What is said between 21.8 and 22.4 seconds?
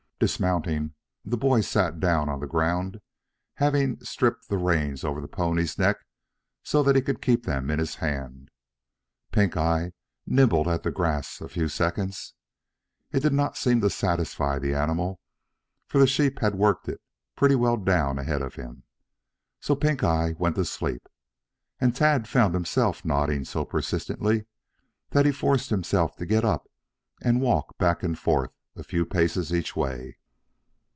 Tad